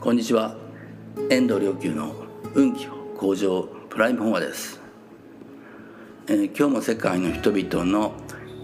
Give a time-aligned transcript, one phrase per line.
[0.00, 0.56] こんにちは。
[1.28, 2.14] 遠藤良久の
[2.54, 4.80] 運気向上プライムフォアです、
[6.26, 8.14] えー、今日も世界の人々の、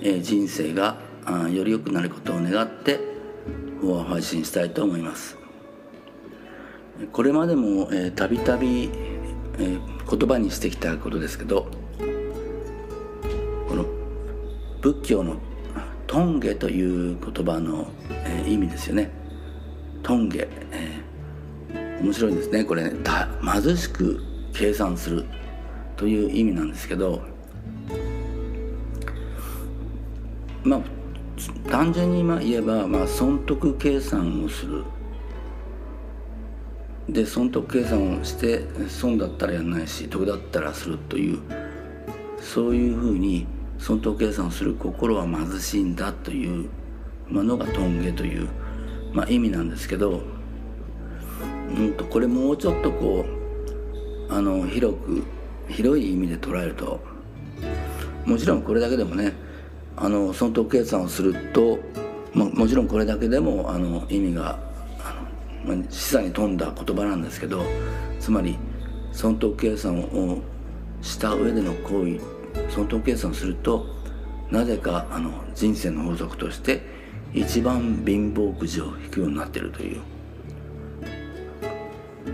[0.00, 0.96] えー、人生が
[1.26, 3.00] あより良くなることを願って
[3.82, 5.36] フォア配信したいと思います。
[7.12, 8.88] これまでもたびたび
[9.58, 11.66] 言葉にしてきたことですけど
[13.68, 13.84] この
[14.80, 15.36] 仏教の
[16.06, 19.10] トンゲという言葉の、えー、意味ですよね。
[20.02, 20.95] トンゲ、えー、
[22.00, 22.64] 面白いですね。
[22.64, 22.92] これね
[23.42, 25.24] 貧しく計算する
[25.96, 27.22] という意味なんですけど
[30.62, 30.80] まあ
[31.70, 34.84] 単純に言えば、まあ、損得計算をする。
[37.08, 41.38] で損得計算をして損だったらやらないし得だったらするという
[42.40, 43.46] そういうふうに
[43.78, 46.68] 損得計算をする心は貧しいんだという
[47.28, 48.48] ものがトンゲという、
[49.12, 50.22] まあ、意味なんですけど、
[51.68, 53.24] うんと、これもうちょっとこ
[54.28, 55.24] うあの広く
[55.68, 57.00] 広い意味で捉えると
[58.24, 59.32] もちろんこれだけでもね
[59.96, 61.78] あの損得計算をすると
[62.34, 64.58] ももちろんこれだけでもあの意味が
[65.00, 65.14] あ
[65.66, 67.62] の、ま、示唆に富んだ言葉なんですけど
[68.20, 68.58] つまり
[69.12, 70.40] 損得計算を
[71.02, 72.20] した上での行為
[72.70, 73.86] 損得計算をすると
[74.50, 76.82] なぜかあの人生の法則として
[77.32, 80.15] 一番貧乏くじを引くようになってるという。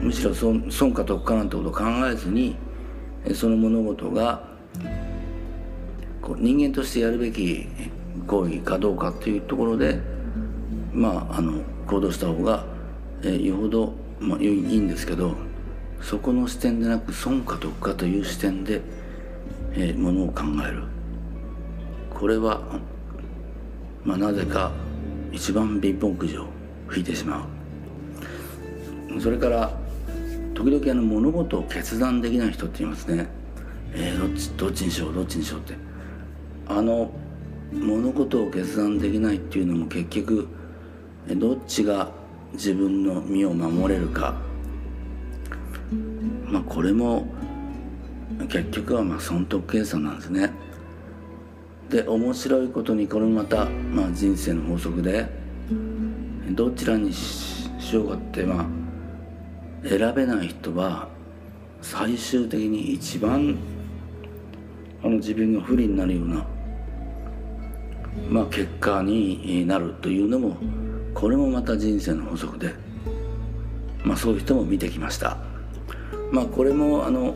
[0.02, 2.56] むしろ損損か得かなんてことを考えずに
[3.34, 4.48] その物事が
[6.20, 7.66] こう人間としてやるべき
[8.26, 10.00] 行為かどうかっていうところで
[10.92, 12.64] まああの行動した方が、
[13.24, 15.34] え、よほど、まあ、いいんですけど
[16.00, 18.82] そこの視点でなく損か得かという視点で
[19.74, 20.82] え、ものを考える。
[22.10, 22.60] これは、
[24.04, 24.70] まあ、なぜか
[25.32, 26.46] 一番貧乏くじを
[26.94, 27.46] 引いてしま
[29.16, 29.20] う。
[29.20, 29.72] それから
[30.62, 33.26] 時々あの物事を決断できない人って言いますね、
[33.92, 35.74] えー、どっちどっちにしようどっちにしようって。
[36.68, 37.10] あの
[37.72, 40.46] 物事を決断できないっていうのも結局
[41.26, 42.12] どっちが
[42.52, 44.36] 自分の身を守れるか。
[46.46, 47.26] まあこれも
[48.48, 50.52] 結局はまあ損得計算なんですね。
[51.90, 55.28] で面白いことにこれまた、まあ、人生の法則で
[56.50, 58.81] どちらにしようかってまあ
[59.84, 61.08] 選べない人は
[61.80, 63.56] 最終的に一番
[65.02, 66.46] あの自分が不利になるような、
[68.28, 70.56] まあ、結果になるというのも
[71.14, 72.72] これもまた人生の法則で、
[74.04, 75.36] まあ、そういう人も見てきました。
[76.30, 77.34] まあ、これもあの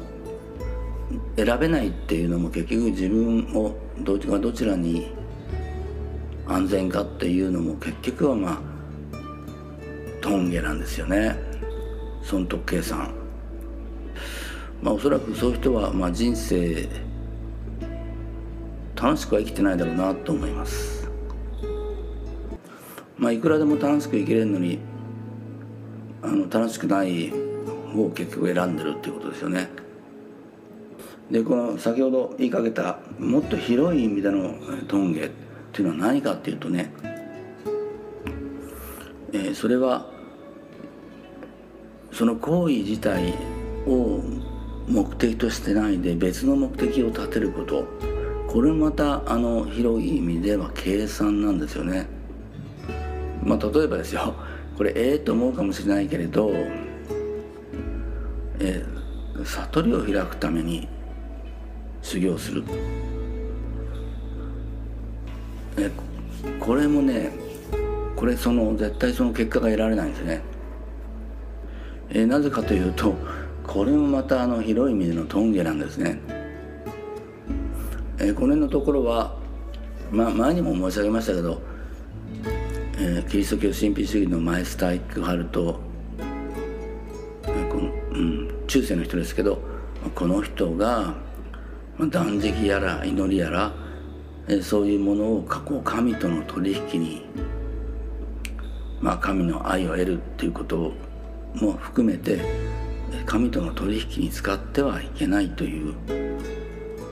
[1.36, 5.12] 選べないっていうのも結局自分をどがどちらに
[6.46, 8.60] 安全かっていうのも結局はまあ
[10.22, 11.45] トンゲなんですよね
[12.26, 13.14] 損得計算。
[14.82, 16.88] まあおそらくそういう人はまあ人生
[18.96, 21.08] 楽しくは生きてないだろうなと思います。
[23.16, 24.80] まあいくらでも楽しく生きれるのに
[26.20, 27.30] あの楽しくない
[27.94, 29.68] 方を結局選んでるっていうことですよね。
[31.30, 34.54] でこの先ほど言いかけたもっと広い意味での
[34.88, 35.30] トンゲっ
[35.72, 36.92] ていうのは何かっていうとね、
[39.32, 40.15] えー、それは
[42.16, 43.34] その行為自体
[43.86, 44.22] を
[44.88, 47.86] 目的としてないで別の目的を立てること。
[48.48, 52.06] これまたあの広い意味では計算なんですよね。
[53.42, 54.34] まあ、例えばですよ。
[54.78, 56.50] これええと思うかもしれないけれど、
[58.60, 60.88] えー、悟りを開くために
[62.00, 62.64] 修行する。
[65.76, 65.90] え
[66.58, 67.30] これもね
[68.16, 70.55] これその絶対その結果が得られないんですね。
[72.10, 73.14] えなぜかというと
[73.66, 76.20] これもまたあの広い意味でのトンゲなんですね。
[78.18, 79.36] えこの辺のところは、
[80.10, 81.60] ま、前にも申し上げましたけど、
[82.98, 85.78] えー、キリスト教神秘主義のマイスタ・イックハルト、
[87.44, 89.58] えー、この、うん、中世の人ですけど
[90.14, 91.14] この人が
[91.98, 93.72] 断食やら祈りやら
[94.62, 97.26] そういうものを過去神との取引に、
[99.00, 100.92] まあ、神の愛を得るっていうことを
[101.60, 102.40] も含めて
[103.24, 105.94] 神との取引に使ってはいけないという、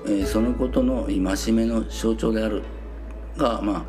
[0.06, 2.62] えそのことの戒めの象徴である
[3.36, 3.86] が、ま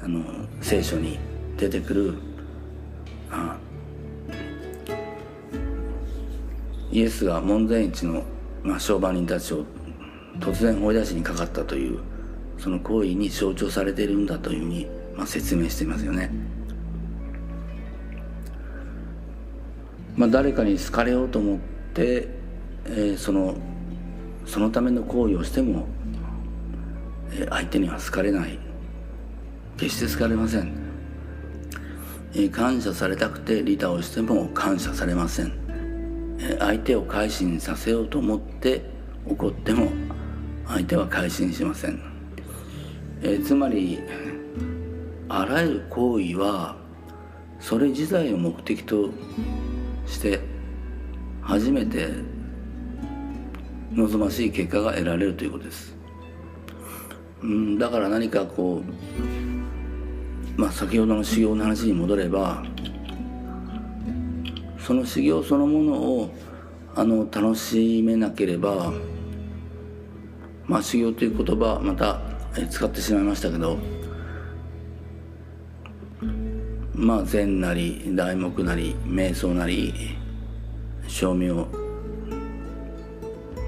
[0.00, 0.22] あ、あの
[0.60, 1.18] 聖書に
[1.56, 2.14] 出てくる
[3.30, 3.56] あ
[6.92, 8.22] イエスが門前市の、
[8.62, 9.64] まあ、商売人たちを
[10.38, 11.98] 突然追い出しにかかったという
[12.58, 14.86] その行為に象徴されているんだというふうに、
[15.16, 16.30] まあ、説明していますよね。
[20.16, 21.58] まあ、誰かに好かれようと思っ
[21.94, 22.28] て、
[22.86, 23.56] えー、その
[24.46, 25.86] そのための行為をしても、
[27.32, 28.58] えー、相手には好かれない。
[29.76, 30.72] 決して好かれません、
[32.32, 35.52] えー、感謝されたくて利他をしても感謝されません、
[36.38, 38.84] え相手を改心させようと思って
[39.26, 39.90] 怒っても
[40.66, 42.00] 相手は改心しません、
[43.22, 43.98] えつまり
[45.28, 46.76] あらゆる行為は
[47.58, 49.10] それ自体を目的と
[50.06, 50.40] して
[51.42, 52.08] 初めて
[53.94, 55.94] 望ましい結果が得られるということです。
[57.42, 58.82] うん、だから何かこ
[60.56, 62.64] う、まあ、先ほどの修行の話に戻れば
[64.78, 66.34] その修行そのものを
[66.94, 68.92] あの楽しめなければ、
[70.66, 72.20] まあ、修行という言葉また
[72.70, 73.78] 使ってしまいましたけど
[76.94, 80.16] まあ禅なり題目なり瞑想なり
[81.08, 81.66] 照明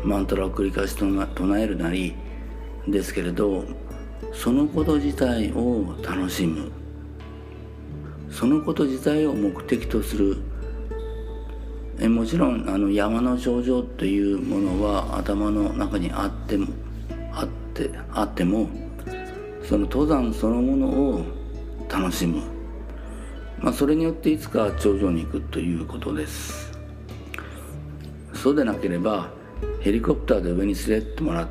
[0.04, 2.14] マントラを繰り返し唱えるなり
[2.86, 3.64] ですけれど
[4.32, 6.70] そのこと自体を楽しむ。
[8.30, 10.36] そのこと自体を目的とする。
[11.98, 16.66] えもちろんあの山の頂上というものは頭の中にあっても
[17.32, 18.68] あってあっても
[19.64, 21.24] その登山そのものを
[21.88, 22.55] 楽しむ。
[23.66, 26.70] まあ、それによっていつか頂上に行くということです。
[28.32, 29.28] そうでなければ
[29.80, 31.48] ヘリコプターで上に連れてってもらっ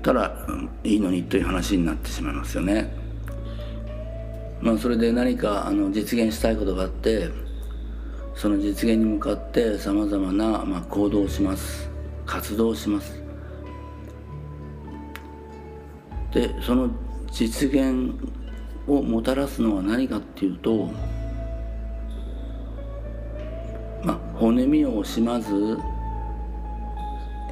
[0.00, 0.46] たら
[0.84, 2.88] いいのにという話になってしまいますよね。
[4.60, 7.30] まあそれで何かあの実現したいことがあって
[8.36, 11.90] その実現に向かってさまざまな、まあ、行動をします。
[12.26, 13.20] 活動をします。
[16.32, 16.90] でその
[17.32, 18.14] 実現
[18.86, 20.90] をもたらすのは何かっていうと
[24.02, 25.78] まあ骨身を惜しまず、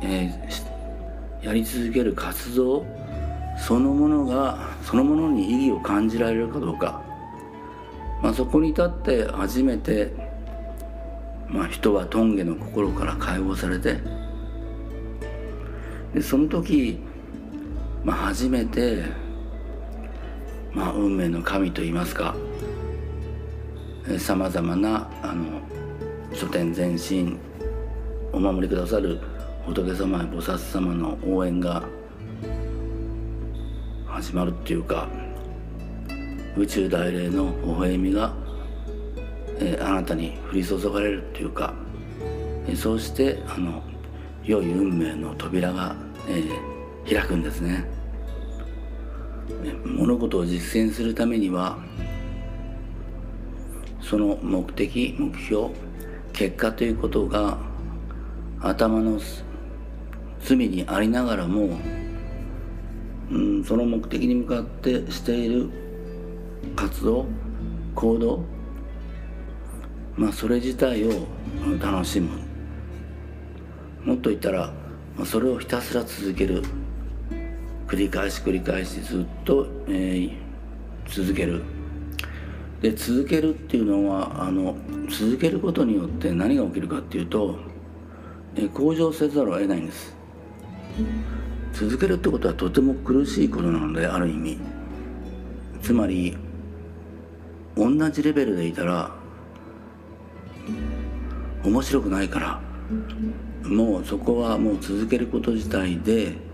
[0.03, 2.85] えー、やり続ける活動
[3.59, 7.03] そのものがそのものに意義を感じられるかどうか、
[8.23, 10.13] まあ、そこに至って初めて、
[11.49, 13.99] まあ、人は頓下の心から解放されて
[16.15, 16.99] でその時、
[18.05, 19.22] まあ、初めて
[20.75, 22.35] まあ、運命の神といいますか
[24.19, 25.61] さまざまなあの
[26.35, 27.39] 書店前進
[28.33, 29.21] お守りくださる
[29.67, 31.85] 仏様や菩薩様の応援が
[34.07, 35.09] 始まるっていうか
[36.57, 38.35] 宇宙大霊の微笑みが、
[39.59, 41.75] えー、あなたに降り注がれるっていうか、
[42.67, 43.83] えー、そうしてあの
[44.45, 45.97] 良い運命の扉が、
[46.29, 48.02] えー、開くんですね。
[49.85, 51.79] 物事を実践するためには
[54.01, 55.71] その目的目標
[56.33, 57.59] 結果ということが
[58.61, 59.21] 頭の
[60.41, 61.79] 隅にありながらも、
[63.31, 65.71] うん、その目的に向かってしている
[66.77, 67.27] 活動
[67.95, 68.45] 行動
[70.17, 71.27] まあそれ自体を
[71.81, 72.29] 楽しむ。
[74.05, 74.73] もっと言ったら
[75.25, 76.63] それをひたすら続ける。
[77.93, 80.33] 繰り返し繰り返しずっと、えー、
[81.07, 81.63] 続ける。
[82.81, 84.75] で続けるっていうのはあの
[85.11, 87.59] 続けることによって何が起きるかっていうと、
[88.57, 90.17] えー、向上せざるを得ないんです。
[91.75, 94.59] 続けるってことはとても苦しいことなのである意味。
[95.83, 96.35] つまり
[97.77, 99.15] 同じレベルでいたら
[101.63, 102.61] 面白くないから。
[103.65, 106.52] もうそこはもう続けること自体で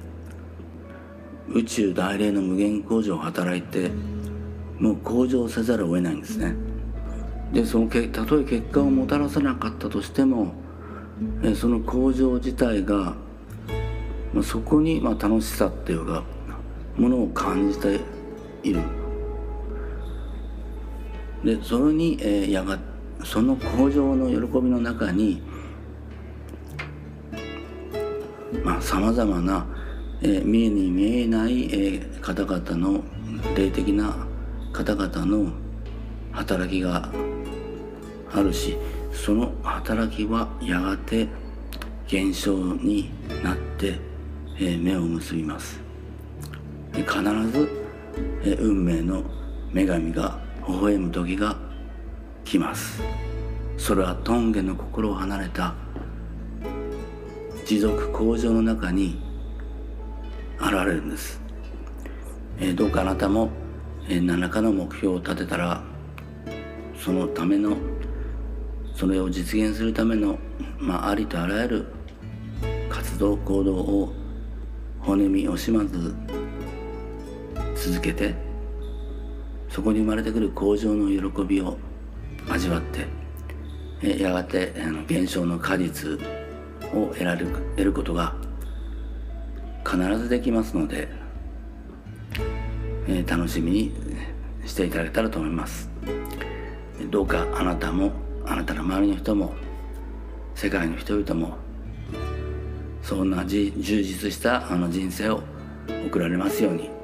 [1.54, 3.90] 宇宙大霊の無限工場を働いて
[4.78, 6.54] もう向上せざるを得ないんですね。
[7.52, 10.52] でそのけたとえ結果をもたらさなかったとしても
[11.42, 13.14] えその向上自体が、
[14.34, 16.22] まあ、そこにまあ楽しさっていうか
[16.96, 18.00] ものを感じて
[18.62, 18.80] いる。
[21.44, 22.78] でそれに、えー、やが
[23.24, 25.40] その向上の喜びの中に
[28.64, 29.66] まあさまざまな
[30.20, 33.04] え、見えに見えない、えー、方々の
[33.56, 34.16] 霊的な
[34.72, 35.52] 方々の
[36.32, 37.10] 働きが
[38.32, 38.76] あるし
[39.12, 41.28] その働きはやがて
[42.06, 43.10] 現象に
[43.42, 43.98] なって、
[44.58, 45.78] え、目を結びます。
[46.94, 47.06] 必
[47.52, 47.68] ず、
[48.44, 49.22] え、運命の
[49.74, 51.56] 女神が微笑む時が
[52.44, 53.02] 来ます。
[53.76, 55.74] それは頓下の心を離れた
[57.66, 59.27] 持続向上の中に
[60.60, 61.40] 現れるんです、
[62.60, 63.50] え、どうかあなたも、
[64.08, 65.82] え、何らかの目標を立てたら
[66.96, 67.76] そのための
[68.94, 70.38] それを実現するための、
[70.78, 71.86] まあ、ありとあらゆる
[72.90, 74.12] 活動行動を
[75.00, 76.14] 骨身惜しまず
[77.76, 78.34] 続けて
[79.68, 81.78] そこに生まれてくる向上の喜びを
[82.50, 83.06] 味わって
[84.02, 86.18] えやがてあの現象の果実
[86.92, 87.46] を得られる
[87.76, 88.34] 得ることが
[89.88, 91.08] 必ずできますので、
[93.06, 93.92] え楽しみに
[94.66, 95.88] していただけたらと思います。
[97.10, 98.12] どうかあなたも
[98.44, 99.54] あなたの周りの人も
[100.54, 101.56] 世界の人々も
[103.02, 105.42] そんな充実したあの人生を
[106.06, 106.97] 送られますように。